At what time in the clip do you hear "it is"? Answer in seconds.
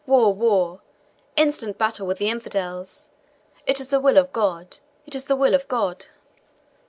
3.67-3.89, 5.05-5.25